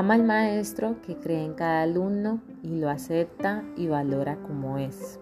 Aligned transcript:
Ama 0.00 0.14
al 0.14 0.24
maestro 0.24 0.96
que 1.02 1.18
cree 1.18 1.44
en 1.44 1.52
cada 1.52 1.82
alumno 1.82 2.40
y 2.62 2.80
lo 2.80 2.88
acepta 2.88 3.62
y 3.76 3.86
valora 3.86 4.36
como 4.36 4.78
es, 4.78 5.20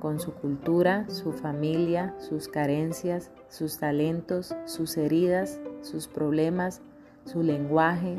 con 0.00 0.18
su 0.18 0.32
cultura, 0.32 1.04
su 1.10 1.34
familia, 1.34 2.14
sus 2.20 2.48
carencias, 2.48 3.30
sus 3.50 3.76
talentos, 3.76 4.56
sus 4.64 4.96
heridas, 4.96 5.60
sus 5.82 6.08
problemas, 6.08 6.80
su 7.26 7.42
lenguaje, 7.42 8.16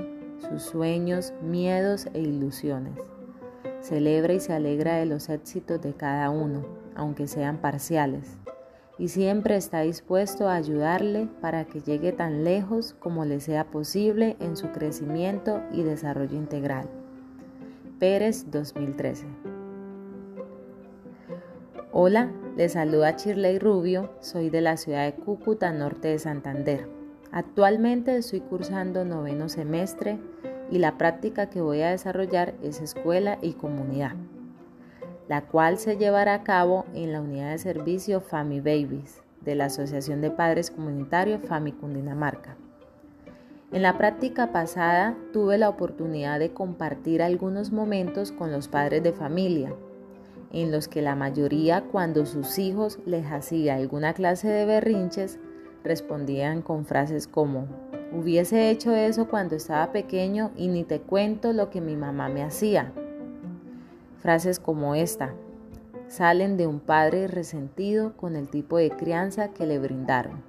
sus 0.47 0.61
sueños, 0.61 1.33
miedos 1.41 2.05
e 2.13 2.19
ilusiones. 2.21 2.99
Celebra 3.81 4.33
y 4.35 4.39
se 4.39 4.53
alegra 4.53 4.97
de 4.97 5.07
los 5.07 5.27
éxitos 5.29 5.81
de 5.81 5.95
cada 5.95 6.29
uno, 6.29 6.67
aunque 6.93 7.25
sean 7.25 7.57
parciales 7.57 8.37
y 8.97 9.09
siempre 9.09 9.57
está 9.57 9.81
dispuesto 9.81 10.47
a 10.47 10.55
ayudarle 10.55 11.27
para 11.41 11.65
que 11.65 11.81
llegue 11.81 12.11
tan 12.11 12.43
lejos 12.43 12.95
como 12.99 13.25
le 13.25 13.39
sea 13.39 13.65
posible 13.65 14.37
en 14.39 14.55
su 14.55 14.71
crecimiento 14.71 15.61
y 15.71 15.83
desarrollo 15.83 16.35
integral. 16.35 16.87
Pérez 17.99 18.49
2013 18.51 19.25
Hola, 21.91 22.31
les 22.57 22.73
saluda 22.73 23.11
Shirley 23.11 23.57
Rubio, 23.57 24.11
soy 24.19 24.49
de 24.49 24.61
la 24.61 24.75
ciudad 24.77 25.05
de 25.05 25.13
Cúcuta, 25.13 25.71
norte 25.71 26.09
de 26.09 26.19
Santander. 26.19 26.89
Actualmente 27.31 28.15
estoy 28.17 28.41
cursando 28.41 29.05
noveno 29.05 29.49
semestre 29.49 30.19
y 30.71 30.79
la 30.79 30.97
práctica 30.97 31.49
que 31.49 31.61
voy 31.61 31.81
a 31.81 31.91
desarrollar 31.91 32.53
es 32.61 32.81
escuela 32.81 33.39
y 33.41 33.53
comunidad 33.53 34.15
la 35.27 35.41
cual 35.41 35.77
se 35.77 35.97
llevará 35.97 36.35
a 36.35 36.43
cabo 36.43 36.85
en 36.93 37.11
la 37.11 37.21
unidad 37.21 37.51
de 37.51 37.57
servicio 37.57 38.21
Fami 38.21 38.59
Babies 38.59 39.21
de 39.41 39.55
la 39.55 39.65
Asociación 39.65 40.21
de 40.21 40.31
Padres 40.31 40.71
Comunitarios 40.71 41.41
Fami 41.47 41.71
Cundinamarca. 41.71 42.57
En 43.71 43.81
la 43.81 43.97
práctica 43.97 44.51
pasada 44.51 45.17
tuve 45.33 45.57
la 45.57 45.69
oportunidad 45.69 46.39
de 46.39 46.53
compartir 46.53 47.21
algunos 47.21 47.71
momentos 47.71 48.31
con 48.31 48.51
los 48.51 48.67
padres 48.67 49.03
de 49.03 49.13
familia, 49.13 49.73
en 50.51 50.71
los 50.71 50.87
que 50.87 51.01
la 51.01 51.15
mayoría 51.15 51.83
cuando 51.91 52.25
sus 52.25 52.59
hijos 52.59 52.99
les 53.05 53.25
hacía 53.25 53.75
alguna 53.75 54.13
clase 54.13 54.47
de 54.47 54.65
berrinches 54.65 55.39
respondían 55.83 56.61
con 56.61 56.85
frases 56.85 57.27
como, 57.27 57.67
hubiese 58.13 58.69
hecho 58.69 58.95
eso 58.95 59.27
cuando 59.27 59.55
estaba 59.55 59.91
pequeño 59.91 60.51
y 60.55 60.67
ni 60.67 60.83
te 60.83 61.01
cuento 61.01 61.51
lo 61.51 61.69
que 61.69 61.81
mi 61.81 61.95
mamá 61.95 62.29
me 62.29 62.43
hacía 62.43 62.93
Frases 64.25 64.59
como 64.59 64.95
esta 64.95 65.35
salen 66.07 66.57
de 66.57 66.65
un 66.65 66.79
padre 66.79 67.27
resentido 67.27 68.17
con 68.17 68.35
el 68.35 68.49
tipo 68.49 68.77
de 68.77 68.89
crianza 68.89 69.49
que 69.49 69.67
le 69.67 69.77
brindaron. 69.77 70.41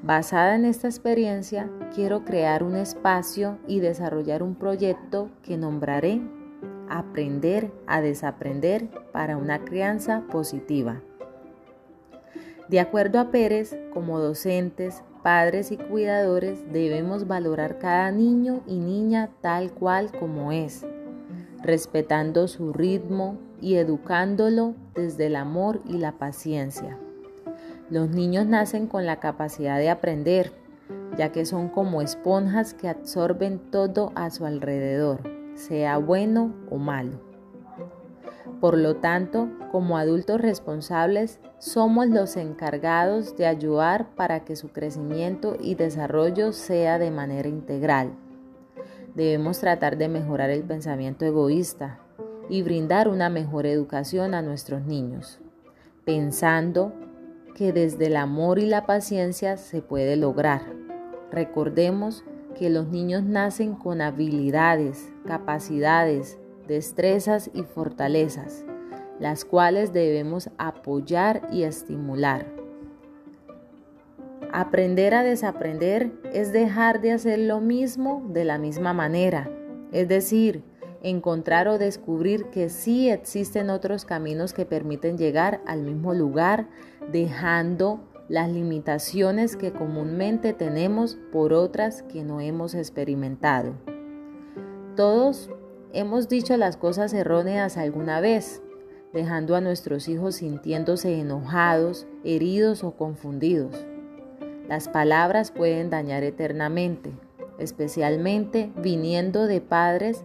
Basada 0.00 0.54
en 0.54 0.64
esta 0.64 0.88
experiencia, 0.88 1.68
quiero 1.94 2.24
crear 2.24 2.62
un 2.62 2.76
espacio 2.76 3.58
y 3.66 3.80
desarrollar 3.80 4.42
un 4.42 4.54
proyecto 4.54 5.28
que 5.42 5.58
nombraré 5.58 6.22
Aprender 6.88 7.70
a 7.86 8.00
desaprender 8.00 8.88
para 9.12 9.36
una 9.36 9.62
crianza 9.62 10.22
positiva. 10.32 11.02
De 12.70 12.80
acuerdo 12.80 13.20
a 13.20 13.30
Pérez, 13.30 13.76
como 13.92 14.20
docentes, 14.20 15.04
padres 15.22 15.70
y 15.70 15.76
cuidadores 15.76 16.72
debemos 16.72 17.26
valorar 17.26 17.78
cada 17.78 18.10
niño 18.10 18.62
y 18.66 18.78
niña 18.78 19.28
tal 19.42 19.70
cual 19.70 20.10
como 20.18 20.50
es 20.50 20.86
respetando 21.62 22.48
su 22.48 22.72
ritmo 22.72 23.38
y 23.60 23.76
educándolo 23.76 24.74
desde 24.94 25.26
el 25.26 25.36
amor 25.36 25.80
y 25.86 25.98
la 25.98 26.12
paciencia. 26.12 26.98
Los 27.90 28.10
niños 28.10 28.46
nacen 28.46 28.86
con 28.86 29.04
la 29.04 29.20
capacidad 29.20 29.78
de 29.78 29.90
aprender, 29.90 30.52
ya 31.16 31.32
que 31.32 31.44
son 31.44 31.68
como 31.68 32.02
esponjas 32.02 32.72
que 32.72 32.88
absorben 32.88 33.58
todo 33.70 34.12
a 34.14 34.30
su 34.30 34.46
alrededor, 34.46 35.20
sea 35.54 35.98
bueno 35.98 36.54
o 36.70 36.78
malo. 36.78 37.20
Por 38.60 38.76
lo 38.76 38.96
tanto, 38.96 39.48
como 39.72 39.96
adultos 39.96 40.40
responsables, 40.40 41.40
somos 41.58 42.08
los 42.08 42.36
encargados 42.36 43.36
de 43.36 43.46
ayudar 43.46 44.14
para 44.14 44.44
que 44.44 44.54
su 44.54 44.68
crecimiento 44.68 45.56
y 45.60 45.74
desarrollo 45.74 46.52
sea 46.52 46.98
de 46.98 47.10
manera 47.10 47.48
integral 47.48 48.12
Debemos 49.14 49.58
tratar 49.58 49.98
de 49.98 50.08
mejorar 50.08 50.50
el 50.50 50.62
pensamiento 50.62 51.24
egoísta 51.24 51.98
y 52.48 52.62
brindar 52.62 53.08
una 53.08 53.28
mejor 53.28 53.66
educación 53.66 54.34
a 54.34 54.42
nuestros 54.42 54.84
niños, 54.84 55.40
pensando 56.04 56.92
que 57.54 57.72
desde 57.72 58.06
el 58.06 58.16
amor 58.16 58.58
y 58.58 58.66
la 58.66 58.86
paciencia 58.86 59.56
se 59.56 59.82
puede 59.82 60.16
lograr. 60.16 60.62
Recordemos 61.30 62.24
que 62.56 62.70
los 62.70 62.88
niños 62.88 63.22
nacen 63.24 63.74
con 63.74 64.00
habilidades, 64.00 65.12
capacidades, 65.26 66.38
destrezas 66.66 67.50
y 67.52 67.62
fortalezas, 67.62 68.64
las 69.18 69.44
cuales 69.44 69.92
debemos 69.92 70.50
apoyar 70.56 71.48
y 71.52 71.64
estimular. 71.64 72.59
Aprender 74.52 75.14
a 75.14 75.22
desaprender 75.22 76.10
es 76.32 76.52
dejar 76.52 77.00
de 77.00 77.12
hacer 77.12 77.38
lo 77.38 77.60
mismo 77.60 78.26
de 78.30 78.44
la 78.44 78.58
misma 78.58 78.92
manera, 78.92 79.48
es 79.92 80.08
decir, 80.08 80.64
encontrar 81.02 81.68
o 81.68 81.78
descubrir 81.78 82.46
que 82.46 82.68
sí 82.68 83.08
existen 83.08 83.70
otros 83.70 84.04
caminos 84.04 84.52
que 84.52 84.66
permiten 84.66 85.16
llegar 85.16 85.60
al 85.66 85.82
mismo 85.82 86.14
lugar, 86.14 86.68
dejando 87.12 88.00
las 88.28 88.50
limitaciones 88.50 89.56
que 89.56 89.72
comúnmente 89.72 90.52
tenemos 90.52 91.16
por 91.32 91.52
otras 91.52 92.02
que 92.02 92.24
no 92.24 92.40
hemos 92.40 92.74
experimentado. 92.74 93.74
Todos 94.96 95.48
hemos 95.92 96.28
dicho 96.28 96.56
las 96.56 96.76
cosas 96.76 97.12
erróneas 97.12 97.76
alguna 97.76 98.20
vez, 98.20 98.62
dejando 99.12 99.54
a 99.54 99.60
nuestros 99.60 100.08
hijos 100.08 100.36
sintiéndose 100.36 101.20
enojados, 101.20 102.08
heridos 102.24 102.82
o 102.82 102.96
confundidos. 102.96 103.86
Las 104.70 104.88
palabras 104.88 105.50
pueden 105.50 105.90
dañar 105.90 106.22
eternamente, 106.22 107.10
especialmente 107.58 108.70
viniendo 108.76 109.48
de 109.48 109.60
padres 109.60 110.22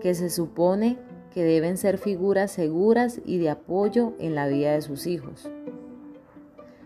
que 0.00 0.14
se 0.14 0.30
supone 0.30 0.98
que 1.34 1.42
deben 1.42 1.76
ser 1.76 1.98
figuras 1.98 2.52
seguras 2.52 3.20
y 3.24 3.38
de 3.38 3.50
apoyo 3.50 4.12
en 4.20 4.36
la 4.36 4.46
vida 4.46 4.70
de 4.70 4.82
sus 4.82 5.08
hijos. 5.08 5.50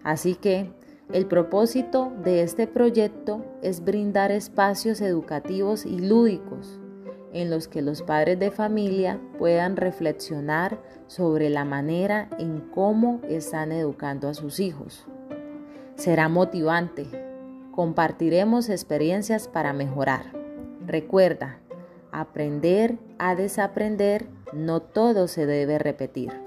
Así 0.05 0.37
que 0.37 0.71
el 1.12 1.27
propósito 1.27 2.15
de 2.25 2.41
este 2.41 2.67
proyecto 2.67 3.45
es 3.61 3.84
brindar 3.84 4.33
espacios 4.33 5.03
educativos 5.03 5.84
y 5.84 5.99
lúdicos 5.99 6.81
en 7.34 7.51
los 7.51 7.69
que 7.69 7.83
los 7.83 8.01
padres 8.01 8.39
de 8.39 8.51
familia 8.51 9.21
puedan 9.39 9.77
reflexionar 9.77 10.81
sobre 11.09 11.51
la 11.51 11.67
manera 11.67 12.31
en 12.39 12.61
cómo 12.61 13.21
están 13.28 13.71
educando 13.71 14.31
a 14.31 14.33
sus 14.33 14.61
hijos. 14.61 15.07
Será 15.97 16.29
motivante. 16.29 17.07
Compartiremos 17.73 18.69
experiencias 18.69 19.49
para 19.49 19.73
mejorar. 19.73 20.33
Recuerda, 20.87 21.59
aprender 22.12 22.99
a 23.19 23.34
desaprender, 23.34 24.27
no 24.53 24.81
todo 24.81 25.27
se 25.27 25.47
debe 25.47 25.79
repetir. 25.79 26.46